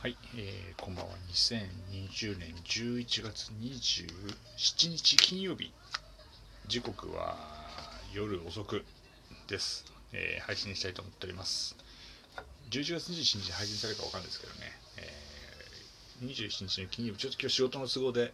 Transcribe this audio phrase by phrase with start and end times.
[0.00, 1.12] はい、えー、こんばんは。
[1.30, 5.74] 2020年11月27日金曜日。
[6.68, 7.36] 時刻は
[8.14, 8.82] 夜遅く
[9.46, 9.84] です。
[10.14, 11.76] えー、配信したいと思っております。
[12.70, 14.60] 11月27日配信されるかわかんないですけどね。
[14.96, 18.32] えー、27日の金曜日、ちょっと今日仕事の都合で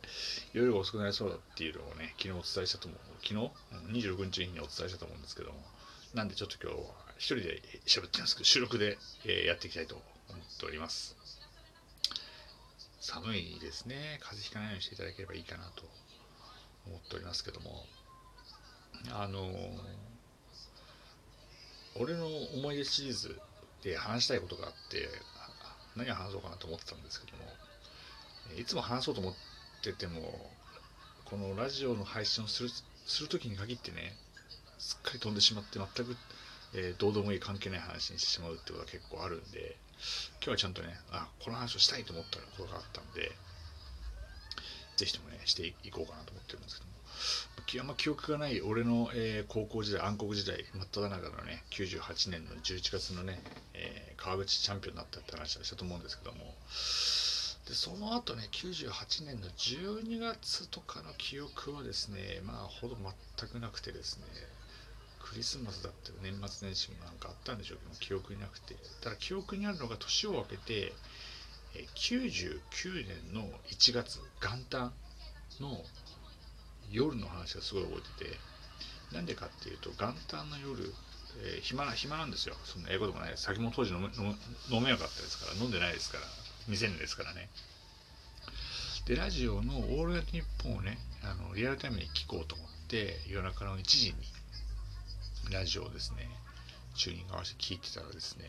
[0.53, 3.01] 夜が遅くなりそうだっていうのをね、昨日お伝えしたと思う。
[3.27, 5.59] 昨日 ?26 日にお伝えしたと思うんですけども。
[6.14, 11.16] なんでちょっと今日は一人で喋ってますけど、収録で、えー、やっていきたいと思っております。
[13.07, 14.19] 寒いですね。
[14.21, 15.83] 風邪ひかないようにしていただければいいかなと
[16.87, 17.87] 思っておりますけども。
[19.13, 19.51] あの
[21.99, 23.41] 俺の思い出シリーズ
[23.82, 25.09] で話したいことがあって
[25.96, 27.45] 何を話そうかなと思ってたんですけども
[28.59, 29.35] いつも話そうと思っ
[29.82, 30.51] てても
[31.25, 32.69] このラジオの配信をする
[33.07, 34.15] する時に限ってね
[34.79, 36.17] すっかり飛んでしまって全く、
[36.75, 39.77] えー、どうでもいい関係ない話にしてしまうってことが結構あるんで
[40.41, 43.33] 今日はちゃんとね、あ、この話をしたいと思ったことがあったんで、
[44.97, 46.97] ぜひともね、していこうかなと思ってるんですけども、
[47.81, 53.43] あんま記憶がない俺の、えー、高校時代、暗黒時代、真っ只中のね、98年の11月のね、
[53.75, 56.55] えー、川口チャンピオンになったって話はしたと思うんですけども、
[57.69, 62.97] でその後ね、98年の12月とかの記憶はですね、まあ、ほど
[63.39, 64.25] 全くなくてですね、
[65.37, 68.75] リスマスだったり年末年始もなんかあったんでしょうけど記憶になくて。
[69.03, 70.92] ただ記憶にあるのが年を明けて
[71.95, 72.61] 99
[73.06, 74.92] 年の1月元旦
[75.61, 75.84] の
[76.91, 78.39] 夜の話がすごい覚えてて
[79.12, 80.92] なんでかっていうと元旦の夜、
[81.45, 82.55] えー、暇な暇なんですよ。
[82.64, 84.09] そんな英語でもない先も当時飲め
[84.75, 86.25] 飲めなかったですから飲んでないですから
[86.64, 87.51] 未成年ですからね。
[89.07, 94.14] でラジオの「オールナイトニッポン」をねあのリアルタイムに聞こうと思って夜中の1時に
[95.52, 96.28] ラジオをですね、
[96.94, 98.44] チューニング合わせて聞いてたらですね、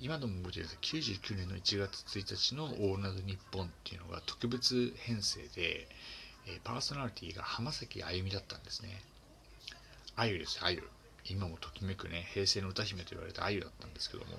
[0.00, 5.86] 今でも覚えてるんです99年の1月1日のオールナイトニッポンっていうのが特別編成で、
[6.46, 8.88] えパーソナリティが浜崎あゆみだったんですね。
[10.16, 10.82] あゆです、あゆ。
[11.24, 14.32] 今もときめくね、平成の歌姫と言われたあゆだったんですけども、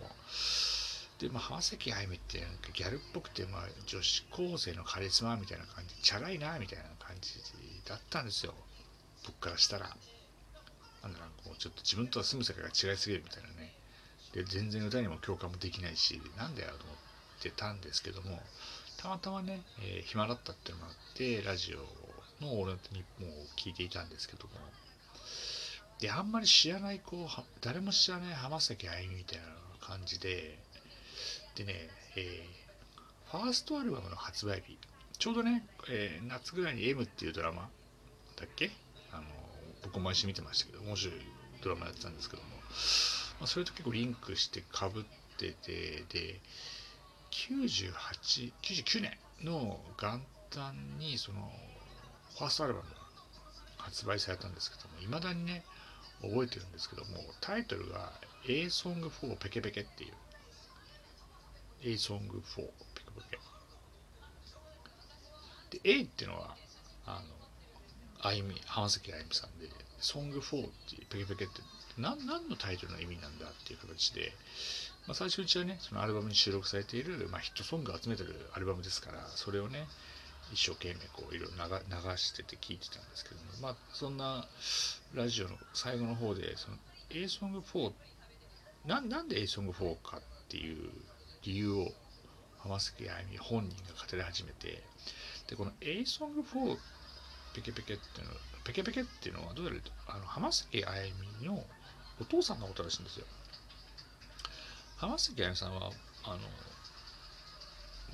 [1.19, 7.39] で、まあ、浜崎あゆみってなんかギャルっぽくて、まあ、女子高生のカリスマみたいな感じ、チャラいな、みたいな感じ
[7.87, 8.53] だったんですよ。
[9.25, 9.95] 僕からしたら。
[11.03, 13.73] なんだろう、こうちょっと自分とは住む世界が違いすぎるみたいなね。
[14.33, 18.41] で、全然歌にも共感もできないし、なんだよと思ってたんですけども、
[18.97, 23.27] たまたまね、えー、暇だったっていうのもあって、ラジオの俺にも
[23.57, 24.53] 聞いていたんですけども、
[25.99, 27.27] で、あんまり知らない子、
[27.61, 29.45] 誰も知らない浜崎あゆみみたいな
[29.79, 30.57] 感じで、
[31.55, 34.77] でね、えー、ファーストアルバムの発売日、
[35.19, 37.69] ちょうどね、えー、夏ぐらいに M っていうドラマ
[38.35, 38.71] だっけ、
[39.83, 41.15] 僕も毎週見てましたけど、面白い
[41.61, 42.55] ドラマやってたんですけども、ま
[43.45, 45.03] あ、それと結構リンクしてかぶっ
[45.37, 46.39] てて、で、
[47.31, 50.21] 98、99年の元
[50.51, 51.51] 旦にその、
[52.37, 52.95] ファーストアルバムが
[53.77, 55.63] 発売されたんですけども、いまだにね、
[56.21, 58.13] 覚えてるんですけども、タイトルが
[58.47, 60.13] A Song for ペケペケっていう。
[61.83, 63.37] A Song for ペケペ
[65.71, 65.79] ケ。
[65.79, 66.55] で、A っていうのは、
[67.05, 67.42] あの、
[68.23, 69.67] あゆみ浜崎あゆみさんで
[69.99, 71.61] 「ソング4」っていうペケペケって
[71.97, 74.33] 何何のタイトルの意味なんだっていう形で、
[75.07, 79.87] まあ、最初うちはねそのアルバムに収録されている、まあ、ヒットソングを集めてるアルバムですからそれをね
[80.51, 84.47] 一生懸命こういろいろ流してて聞いてたんですけどもまあそんな
[85.13, 86.77] ラジオの最後の方でその
[87.09, 87.91] A ソング4
[88.85, 90.89] ななんで A ソング4かっていう
[91.43, 91.91] 理由を
[92.59, 94.81] 浜崎あゆみ本人が語り始めて
[95.47, 96.77] でこの A ソング4
[97.53, 98.33] ペケペケっていうの
[98.63, 99.77] ペケペケっていうのはどうやら
[100.07, 101.63] あの浜崎あゆみの
[102.19, 103.25] お父さんのことらしいんですよ。
[104.97, 105.91] 浜崎あゆみさんは
[106.23, 106.39] あの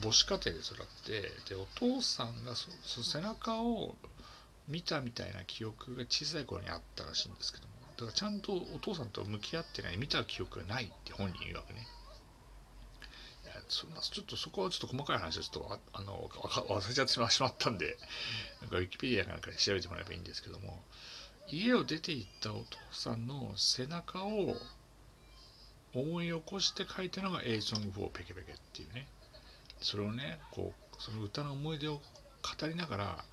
[0.01, 3.95] 母子家庭で育ってでお父さんがそそ背中を
[4.67, 11.85] 見たみたいな記憶が小さい頃にあったらしいんですけどもだからちゃんとお父さんと向き合ってない見た記憶がないって本人言うわけね。
[13.69, 16.29] そんなちょっとそこはちょっと細かい話はちょっとあの
[16.67, 17.97] 忘れちゃってしまったんで、
[18.61, 20.83] なんかウィキペディアなんかで調べてもらえばいいんですけども、
[21.47, 24.55] 家を出て行ったお父さんの背中を
[25.93, 29.07] 思い起こして書いたのが A Song for ペケペケっていうね。
[29.81, 32.01] それをね、こう、その歌の思い出を
[32.59, 33.25] 語りながら、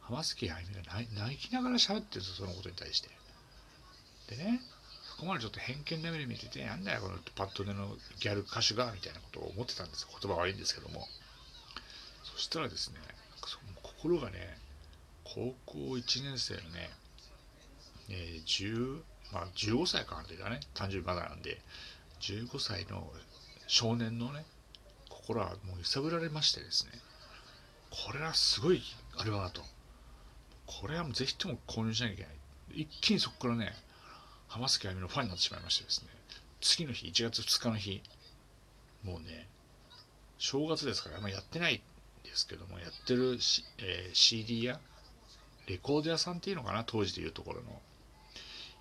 [0.00, 0.82] 浜崎あゆみが
[1.24, 3.08] 泣きながら喋ってるんです、そのことに対して。
[4.28, 4.60] でね、
[5.22, 10.04] ここまでちょっと偏見な目で見てて、なんだよ、このパッドでのギャル歌手が、みたいなことを思ってたんです。
[10.20, 11.06] 言葉悪いんですけども。
[12.24, 12.96] そしたらですね、
[13.84, 14.58] 心がね、
[15.22, 16.90] 高校1年生のね、
[18.10, 19.00] えー、10、
[19.32, 21.60] まあ15歳かあの時はね、誕生日まだなんで、
[22.18, 23.08] 15歳の
[23.68, 24.44] 少年のね、
[25.08, 26.90] 心はもう揺さぶられましてですね。
[27.90, 28.82] これはすごい
[29.18, 29.62] アルバムだと。
[30.66, 32.32] これはもうぜひとも購入しなきゃいけない。
[32.74, 33.72] 一気にそこからね
[34.52, 36.08] 浜崎あゆみのファンになってしまいましてですね
[36.60, 38.02] 次の日1月2日の日
[39.02, 39.48] もうね
[40.36, 41.80] 正月ですからあんまやってない
[42.22, 43.38] ですけどもやってる、
[43.78, 44.78] えー、CD や
[45.66, 47.80] レコード屋さんっていうのかな当時でいうところの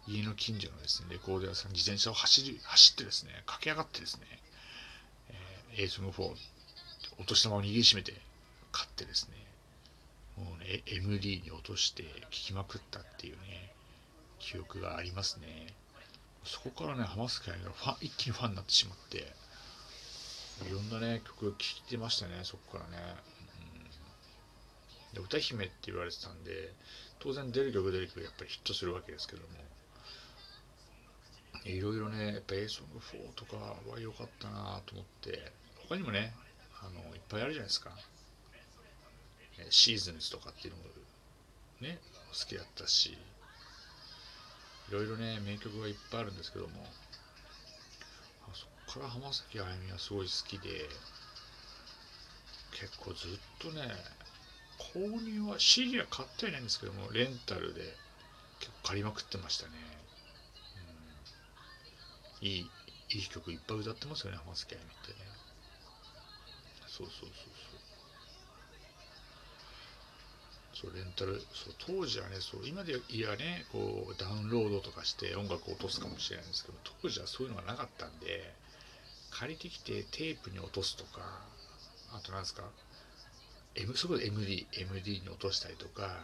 [0.10, 4.24] 家の近所のですねレコード屋さん自転車を走り走ってですね駆け上がってですね、
[5.30, 6.36] えー、エースム4
[7.18, 8.14] お年玉を握りしめて
[8.74, 9.38] 買ってですね
[10.44, 13.72] もうね MD に落として聴きまくったっていうね
[14.42, 15.68] 記憶がありますね。
[16.44, 19.18] そこからね浜崎あゆがファン一気にファンになってしまって
[20.68, 22.98] いろんなね曲を聴いてましたねそこからね、
[25.14, 26.74] うん、で歌姫って言われてたんで
[27.20, 29.48] 当然出る曲出る曲やっぱりヒットするわけですけども。
[31.64, 35.52] いろいろねやっぱ A ソング4とかは良かったなと思って
[35.88, 36.34] 他にもね
[36.82, 37.92] あのいっぱいあるじゃないですか。
[39.70, 40.86] シーズンズとかっていうのも
[41.82, 42.00] ね
[42.34, 43.16] 好きだったし。
[44.92, 46.84] いろいろね名曲がいっぱいあるんですけども。
[48.44, 50.68] あそこから浜崎あゆみはすごい好きで
[52.76, 53.88] 結構ずっとね
[54.94, 57.82] 購入は CD は買ってないんですけどもレンタルで
[58.60, 59.72] 結構借りまくってましたね、
[62.42, 62.70] うん、いい
[63.16, 65.32] いい曲いっぱい歌ってますよね浜崎あゆみってね。
[66.88, 67.71] そうそうそうそう。
[70.90, 78.54] レンタルそう当時はねそう今でいやねこうダウンロードとかして音楽を落とすかもしれないんですけど当時はそういうのがなかったんで
[79.32, 81.22] 借りてきてテープに落とすとか
[82.14, 82.64] あとなんですか
[83.76, 86.18] M そこで MD MD に落としたりとか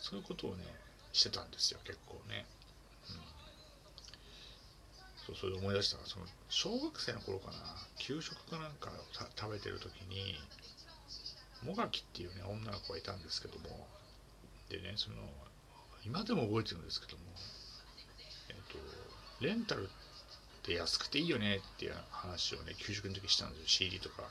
[0.00, 0.64] そういうことをね
[1.12, 2.46] してたんですよ結構ね、
[3.10, 3.16] うん、
[5.26, 7.56] そうそれで思い出したその小学生の頃かな
[7.98, 8.90] 給食かなんか
[9.36, 10.38] 食べてる時に
[11.64, 13.86] もがきっていうね女の子がいたんですけども。
[14.68, 15.16] でねその
[16.06, 17.24] 今でも覚えてるんですけども。
[18.48, 19.86] えっ、とレンタルっ
[20.62, 23.64] て安くていいよねっていう話をね給食の時したんですよ。
[23.66, 24.24] CD とか。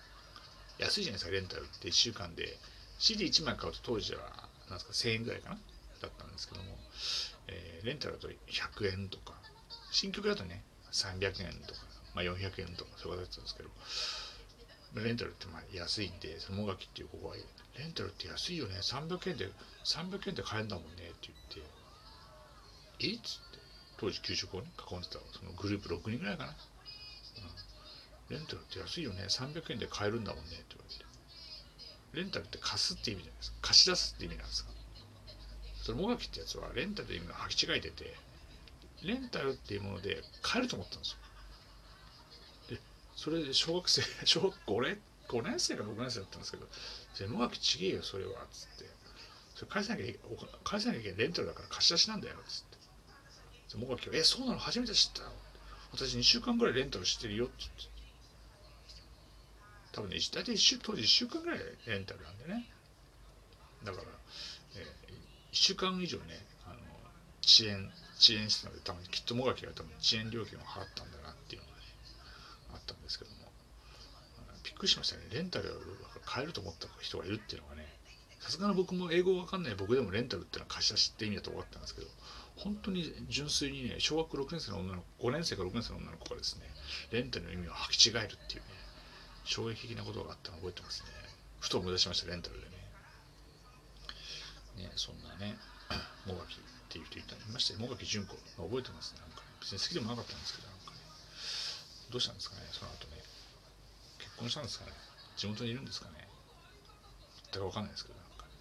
[0.80, 1.90] 安いじゃないですかレンタルって。
[1.90, 2.58] 1週間で。
[3.00, 4.22] CD1 枚買うと当時は
[4.70, 5.58] なんですか1000円ぐらいかな？
[6.02, 6.78] だったんですけども、
[7.48, 9.34] えー、レンタルだと100円とか。
[9.92, 11.82] 新曲だとね300円とか、
[12.16, 12.92] まあ、400円とか。
[12.98, 13.70] そういうことだったんですけど。
[14.96, 17.42] レンタルってまあ安いんで、そのもがきっていう子が、レ
[17.88, 19.50] ンタルって安いよね、300円で、
[19.84, 21.72] 300円で買えるんだもんねって言って、
[23.00, 23.16] え？
[23.16, 23.58] っつって、
[23.98, 26.56] 当時給食をね、囲んでたそのグループ6人ぐらいかな。
[28.30, 31.06] うん、レンタルって安いよね、300円で買えるんだもんねって言われて。
[32.14, 33.58] レンタルって貸すって意味じゃないですか。
[33.62, 34.72] 貸し出すって意味なんですか。
[35.82, 38.14] そのもがきってやつは、レンタルという意味を履き違えてて、
[39.04, 41.18] レンタルっていうもので買えると思ったんですよ。
[43.24, 46.68] それで小学生 小学5年 ,5 年生か6年生だったんですけど
[47.34, 48.90] 「野垣ちげえよそれは」っつって
[49.56, 50.14] 「それ返さなきゃ
[50.66, 52.64] 返さなきゃいけないレンタルだから貸し出しなんだよ」っつっ
[53.72, 54.60] て野垣は「えそうなの？
[54.60, 55.32] 初めて知った
[55.94, 57.94] 私2週間ぐらいレンタルしてるよ」っつって。
[59.94, 62.70] 多分ね大体週当時1週間ぐらいレンタルなんでね。
[63.84, 64.08] だから、
[64.76, 65.16] えー、1
[65.52, 66.82] 週間以上ねあの
[67.46, 71.73] 遅延遅延してたので多分きっともがきが多分遅延料金を払ったんだなっていうの
[72.84, 73.38] ったんですけども。
[74.64, 75.24] びっくりしましたね。
[75.32, 75.80] レンタルを
[76.26, 77.88] 買えると思った人がいるっていうのがね。
[78.40, 79.76] さすがの僕も英語わかんない。
[79.76, 82.08] 僕でもレンタルっていうのは貸し出しって意味だと分かったんですけど。
[82.58, 86.70] 本当に純粋にね小学6年生の女の子5年生か6年生の女の子がですね
[87.12, 88.68] レンタルの意味を履き違えるっていうね
[89.44, 91.10] 衝撃的なことがあったのを覚えてますね。
[91.60, 92.72] ふと思い出しましたレンタルでね。
[94.86, 95.58] ねそんなね
[96.26, 96.58] もがきっ
[96.90, 97.80] ていう人いましたよ。
[97.80, 99.20] もがき純子覚えてますね。
[99.22, 100.73] なんか、ね、別に好きでもなかったんですけど。
[102.14, 103.18] どうしたんですかねその後ね。
[104.22, 104.92] 結婚したんですかね。
[105.36, 106.30] 地元にいるんですかね。
[107.50, 108.54] 全く分かんないですけどなんか、ね、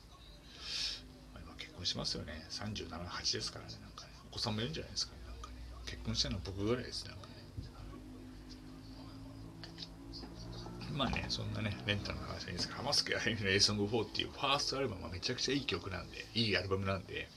[1.37, 2.33] まあ、今結婚しますよね。
[2.49, 2.89] 378
[3.37, 4.13] ですからねなんかね。
[4.33, 5.55] お子さんもいるんじゃないですかねなんかね。
[5.85, 7.33] 結婚したのは僕ぐらいですねなんかね。
[10.97, 17.29] まあね、そんなね、レンタルの話はいいんですけど、浜崎あゆみの A Song 4っていうファーストアルバムはめちゃくちゃいい曲なんで、いいアルバムなんで、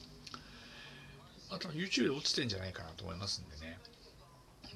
[1.49, 3.79] あと YouTube で落ちてんじゃないかなと思いますんでね、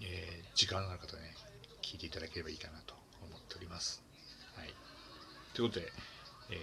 [0.01, 1.33] えー、時間のある方ね、
[1.81, 4.03] 聞いていただければいいかなと思っております。
[4.57, 4.73] はい。
[5.53, 5.85] ということで、
[6.51, 6.55] え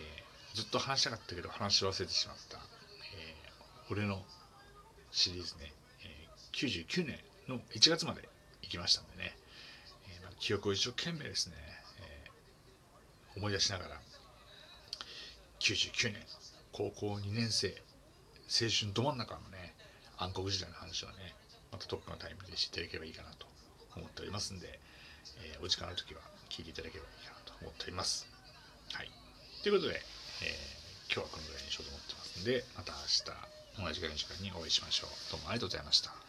[0.52, 4.22] ー、ずっと話したかったけど話し忘れてしまった、えー、俺の
[5.12, 5.72] シリーズね、
[6.04, 8.28] えー、99年の1月まで
[8.60, 9.34] 行きましたんでね、
[10.14, 11.54] えーまあ、記憶を一生懸命ですね、
[12.00, 12.30] え、
[13.38, 14.00] 思い出しながら、
[15.60, 16.16] 99年、
[16.70, 17.68] 高校2年生、
[18.44, 19.74] 青春ど真ん中のね、
[20.18, 21.34] 暗黒時代の話をね、
[21.72, 23.55] またトップのタイムで知っていければいいかなと
[23.96, 24.78] 思っておりますんで、
[25.42, 28.26] えー、お時間の時は聞いていただければいいかなと思っております。
[28.92, 29.10] はい。
[29.62, 30.00] ということで、
[30.42, 30.76] えー
[31.16, 35.10] 今日はこのぐらいにしようと思ってますんで、また明日、同じぐらいの時間にお会いしましょう。
[35.30, 36.25] どうもありがとうございました。